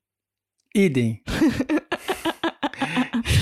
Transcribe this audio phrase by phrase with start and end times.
[0.75, 1.23] Idem.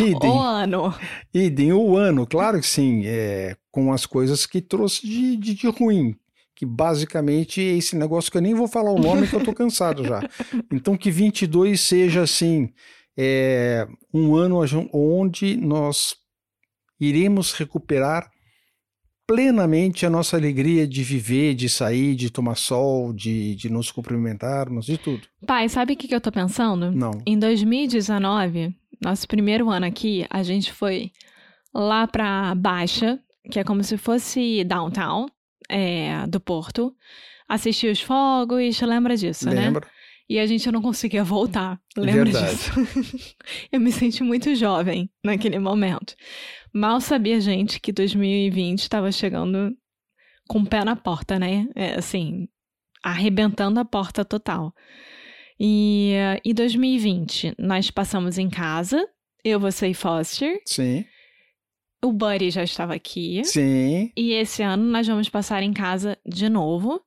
[0.01, 0.31] Idem.
[0.31, 0.95] O ano.
[1.33, 3.03] Idem, o ano, claro que sim.
[3.05, 6.15] É, com as coisas que trouxe de, de, de ruim.
[6.55, 9.53] Que basicamente é esse negócio que eu nem vou falar o nome que eu tô
[9.53, 10.21] cansado já.
[10.73, 12.71] Então que 22 seja assim,
[13.17, 14.61] é, um ano
[14.93, 16.15] onde nós
[17.01, 18.31] iremos recuperar
[19.27, 24.87] plenamente a nossa alegria de viver, de sair, de tomar sol, de, de nos cumprimentarmos,
[24.87, 25.23] de tudo.
[25.47, 26.91] Pai, sabe o que, que eu tô pensando?
[26.91, 27.23] Não.
[27.27, 31.11] Em 2019, nosso primeiro ano aqui, a gente foi
[31.75, 33.19] lá pra Baixa,
[33.51, 35.27] que é como se fosse downtown
[35.69, 36.95] é, do Porto,
[37.49, 39.67] assistir os fogos, lembra disso, né?
[39.67, 39.87] Lembra?
[40.29, 42.55] E a gente não conseguia voltar, lembra Verdade.
[42.55, 42.73] disso?
[43.71, 46.15] eu me senti muito jovem naquele momento.
[46.73, 49.77] Mal sabia a gente que 2020 estava chegando
[50.49, 51.69] com o pé na porta, né?
[51.75, 52.49] É, assim,
[53.03, 54.73] arrebentando a porta total.
[55.65, 56.15] E,
[56.45, 59.07] e 2020, nós passamos em casa,
[59.45, 60.61] eu, você e Foster.
[60.67, 61.05] Sim,
[62.05, 63.45] O Buddy já estava aqui.
[63.45, 64.11] sim.
[64.17, 67.01] E esse ano nós vamos passar em casa de novo.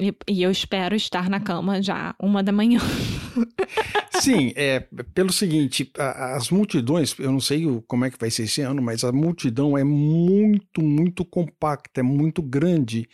[0.00, 2.80] E, e eu espero estar na cama já uma da manhã.
[4.20, 4.80] Sim, é
[5.12, 8.60] pelo seguinte, a- as multidões, eu não sei o- como é que vai ser esse
[8.60, 13.08] ano, mas a multidão é muito, muito compacta, é muito grande.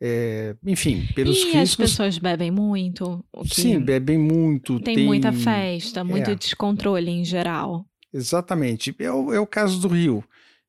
[0.00, 1.90] É, enfim, pelos e as riscos.
[1.90, 3.24] pessoas bebem muito.
[3.50, 4.78] Sim, bebem muito.
[4.80, 6.34] tem, muita festa, muito é.
[6.34, 7.86] descontrole em geral.
[8.12, 8.94] Exatamente.
[8.98, 10.22] É o, é o caso do Rio,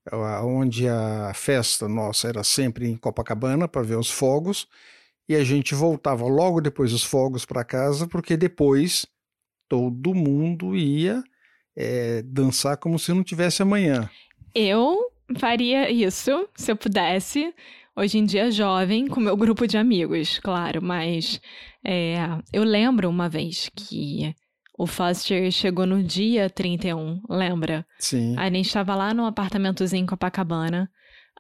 [0.10, 4.68] a- onde a festa nossa era sempre em Copacabana para ver os fogos,
[5.28, 9.06] e a gente voltava logo depois dos fogos para casa, porque depois
[9.68, 11.22] todo mundo ia
[11.76, 14.10] é, dançar como se não tivesse amanhã.
[14.56, 17.54] Eu faria isso se eu pudesse.
[18.00, 21.42] Hoje em dia, jovem, com meu grupo de amigos, claro, mas
[21.84, 22.18] é,
[22.54, 24.36] eu lembro uma vez que
[24.78, 27.84] o Foster chegou no dia 31, lembra?
[27.98, 28.36] Sim.
[28.38, 30.92] A gente estava lá no apartamentozinho em Copacabana.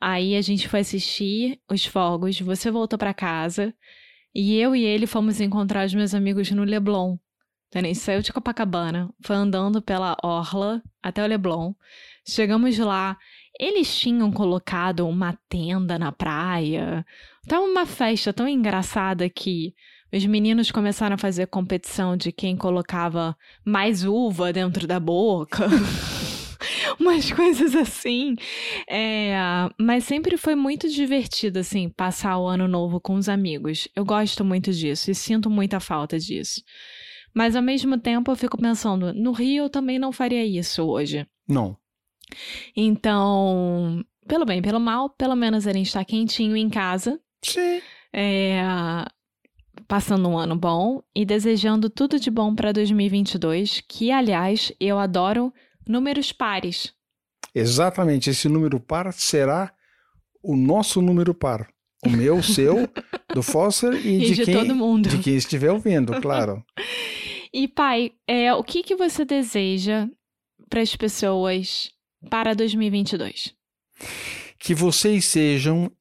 [0.01, 3.71] Aí a gente foi assistir os fogos, você voltou para casa
[4.33, 7.17] e eu e ele fomos encontrar os meus amigos no Leblon.
[7.67, 11.73] Então a gente saiu de Copacabana, foi andando pela orla até o Leblon.
[12.25, 13.15] Chegamos lá,
[13.59, 17.05] eles tinham colocado uma tenda na praia.
[17.47, 19.73] Tava uma festa tão engraçada que
[20.13, 23.35] os meninos começaram a fazer competição de quem colocava
[23.65, 25.67] mais uva dentro da boca.
[26.99, 28.35] Umas coisas assim.
[28.89, 29.35] É,
[29.79, 33.87] mas sempre foi muito divertido, assim, passar o ano novo com os amigos.
[33.95, 36.61] Eu gosto muito disso e sinto muita falta disso.
[37.33, 41.27] Mas ao mesmo tempo eu fico pensando, no Rio eu também não faria isso hoje.
[41.47, 41.77] Não.
[42.75, 47.81] Então, pelo bem, pelo mal, pelo menos a gente tá quentinho em casa, Sim.
[48.13, 48.61] é,
[49.87, 55.53] passando um ano bom e desejando tudo de bom para 2022, que aliás eu adoro
[55.87, 56.93] números pares.
[57.55, 58.29] Exatamente.
[58.29, 59.73] Esse número par será
[60.43, 61.67] o nosso número par.
[62.05, 62.87] O meu, o seu,
[63.33, 65.09] do Foster e, E de, de quem, todo mundo.
[65.09, 66.63] de quem estiver ouvindo, claro.
[67.53, 70.07] E pai, é, o que, que você deseja
[70.69, 71.89] para as pessoas
[72.29, 73.55] para 2022?
[74.59, 75.91] que vocês sejam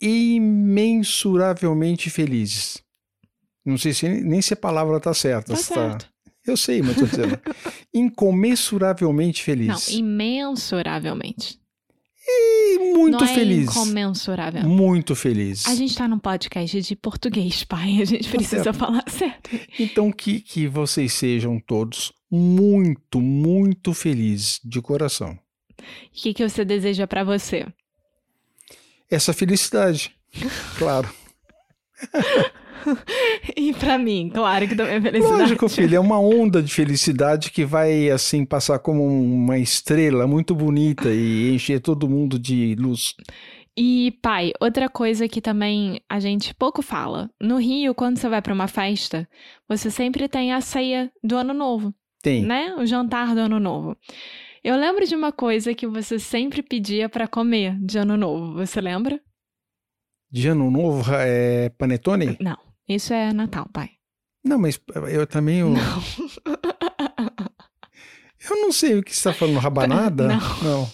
[0.00, 2.82] imensuravelmente felizes.
[3.64, 5.52] Não sei se nem se a palavra está certa.
[5.52, 6.10] Tá se certo.
[6.44, 7.40] Eu sei, mas estou dizendo.
[7.94, 9.88] Incomensuravelmente Não, feliz.
[9.90, 11.60] imensuravelmente.
[12.26, 13.68] E muito não é feliz.
[13.68, 14.68] incomensurável.
[14.68, 15.66] Muito feliz.
[15.66, 18.02] A gente tá num podcast de português, pai.
[18.02, 18.76] A gente precisa certo.
[18.76, 19.50] falar certo.
[19.78, 25.38] Então, que, que vocês sejam todos muito, muito felizes de coração.
[25.82, 27.66] O que, que você deseja pra você?
[29.10, 30.14] Essa felicidade,
[30.78, 31.08] claro.
[33.56, 35.40] E pra mim, claro que também é felicidade.
[35.40, 40.54] Lógico, filho, é uma onda de felicidade que vai, assim, passar como uma estrela muito
[40.54, 43.14] bonita e encher todo mundo de luz.
[43.76, 47.30] E, pai, outra coisa que também a gente pouco fala.
[47.40, 49.28] No Rio, quando você vai pra uma festa,
[49.68, 52.44] você sempre tem a ceia do Ano Novo, Tem.
[52.44, 52.74] né?
[52.78, 53.96] O jantar do Ano Novo.
[54.64, 58.54] Eu lembro de uma coisa que você sempre pedia pra comer de Ano Novo.
[58.54, 59.20] Você lembra?
[60.30, 62.38] De ano novo, é panetone?
[62.40, 62.56] Não.
[62.88, 63.90] Isso é Natal, pai.
[64.42, 64.80] Não, mas
[65.10, 65.58] eu também...
[65.58, 65.82] Eu não,
[68.50, 70.28] eu não sei o que você está falando, rabanada?
[70.28, 70.62] Não.
[70.62, 70.90] Não.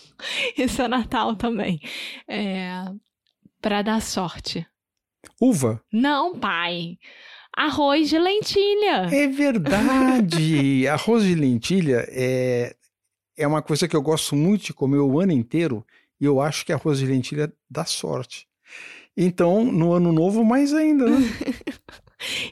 [0.56, 1.80] Isso é Natal também.
[2.26, 2.82] É.
[3.60, 4.66] Pra dar sorte.
[5.40, 5.80] Uva?
[5.92, 6.98] Não, pai.
[7.56, 9.08] Arroz de lentilha.
[9.12, 10.86] É verdade!
[10.88, 12.74] Arroz de lentilha é,
[13.38, 15.86] é uma coisa que eu gosto muito de comer o ano inteiro
[16.20, 18.46] e eu acho que arroz de lentilha dá sorte.
[19.16, 21.16] Então, no ano novo, mais ainda, né?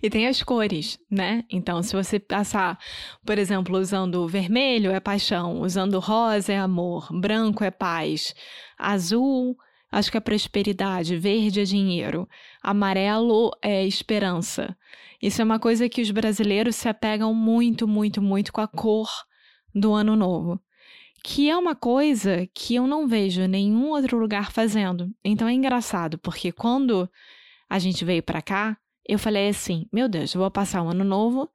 [0.01, 1.43] E tem as cores, né?
[1.51, 2.79] Então, se você passar,
[3.25, 8.33] por exemplo, usando vermelho é paixão, usando rosa é amor, branco é paz,
[8.79, 9.57] azul
[9.91, 12.29] acho que é prosperidade, verde é dinheiro,
[12.63, 14.77] amarelo é esperança.
[15.21, 19.09] Isso é uma coisa que os brasileiros se apegam muito, muito, muito com a cor
[19.75, 20.61] do ano novo.
[21.29, 25.11] Que é uma coisa que eu não vejo nenhum outro lugar fazendo.
[25.25, 27.11] Então é engraçado, porque quando
[27.69, 31.03] a gente veio pra cá, eu falei assim: meu Deus, eu vou passar o ano
[31.03, 31.51] novo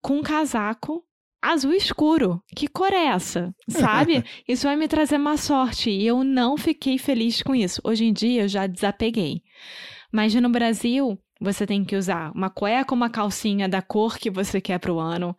[0.00, 1.02] com um casaco
[1.42, 2.40] azul escuro.
[2.54, 3.52] Que cor é essa?
[3.68, 4.24] Sabe?
[4.46, 5.90] isso vai me trazer má sorte.
[5.90, 7.80] E eu não fiquei feliz com isso.
[7.82, 9.42] Hoje em dia eu já desapeguei.
[10.12, 14.60] Mas no Brasil, você tem que usar uma cueca, uma calcinha da cor que você
[14.60, 15.36] quer pro ano.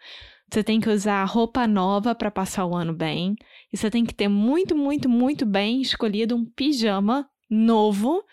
[0.51, 3.35] Você tem que usar roupa nova para passar o ano bem.
[3.71, 8.23] E você tem que ter muito, muito, muito bem escolhido um pijama novo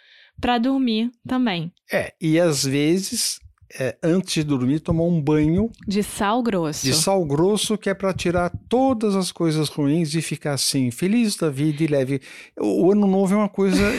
[0.40, 1.72] para dormir também.
[1.92, 3.38] É, e às vezes,
[3.78, 6.84] é, antes de dormir, tomar um banho De sal grosso.
[6.86, 11.36] de sal grosso, que é para tirar todas as coisas ruins e ficar assim, feliz
[11.36, 12.20] da vida e leve.
[12.58, 13.82] O, o ano novo é uma coisa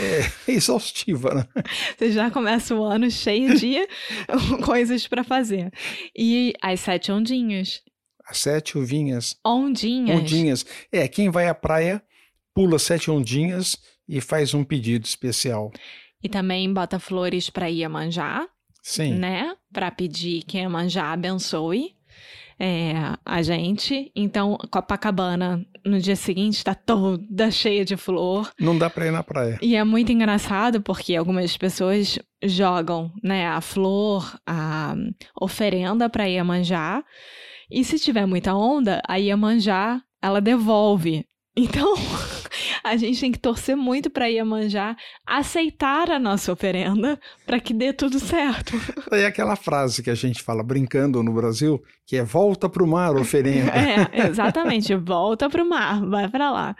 [0.48, 1.64] é, exaustiva, né?
[1.98, 3.76] Você já começa o ano cheio de
[4.66, 5.72] coisas para fazer.
[6.18, 7.82] E as sete ondinhas.
[8.28, 10.20] As sete uvinhas, Ondinhas.
[10.20, 10.66] ondinhas.
[10.92, 12.04] É, quem vai à praia
[12.54, 13.78] pula sete ondinhas
[14.08, 15.72] e faz um pedido especial.
[16.22, 18.48] E também bota flores para Iemanjá,
[18.82, 19.14] Sim.
[19.14, 19.56] né?
[19.72, 21.96] Para pedir que Iemanjá abençoe
[22.60, 22.94] é,
[23.24, 24.12] a gente.
[24.16, 28.52] Então, Copacabana, no dia seguinte, está toda cheia de flor.
[28.60, 29.60] Não dá para ir na praia.
[29.62, 34.96] E é muito engraçado porque algumas pessoas jogam, né, a flor, a
[35.40, 37.04] oferenda para Iemanjá.
[37.70, 41.26] E se tiver muita onda, a Iemanjá, ela devolve.
[41.60, 41.96] Então,
[42.84, 47.92] a gente tem que torcer muito para Iemanjá aceitar a nossa oferenda para que dê
[47.92, 48.74] tudo certo.
[49.12, 53.16] É aquela frase que a gente fala brincando no Brasil, que é volta pro mar,
[53.16, 53.72] oferenda.
[54.14, 54.94] É, exatamente.
[54.96, 56.76] Volta pro mar, vai para lá.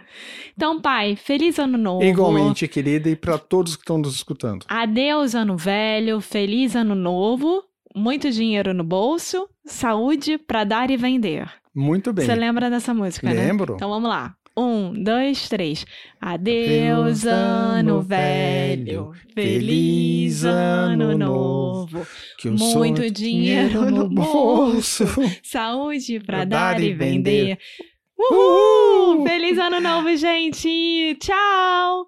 [0.56, 2.04] Então, pai, feliz ano novo.
[2.04, 4.66] Igualmente, querida, e para todos que estão nos escutando.
[4.68, 7.64] Adeus, ano velho, feliz ano novo,
[7.98, 11.50] muito dinheiro no bolso, saúde pra dar e vender.
[11.74, 12.26] Muito bem.
[12.26, 13.34] Você lembra dessa música, né?
[13.34, 13.76] Lembro.
[13.76, 14.36] Então vamos lá.
[14.58, 15.86] Um, dois, três.
[16.20, 22.08] Adeus, ano velho, feliz ano novo,
[22.40, 25.06] que muito dinheiro no bolso.
[25.44, 27.60] saúde pra dar e vender.
[28.18, 29.18] Uhul!
[29.18, 29.28] Uhul!
[29.28, 31.16] Feliz ano novo, gente!
[31.20, 32.08] Tchau!